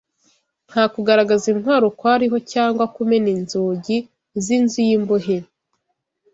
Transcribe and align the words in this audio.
Nta 0.69 0.83
kugaragaza 0.93 1.45
intwaro 1.53 1.85
kwariho 1.99 2.37
cyangwa 2.51 2.83
kumena 2.95 3.29
inzugi 3.37 3.97
z’inzu 4.43 4.77
y’imbohe 4.87 5.37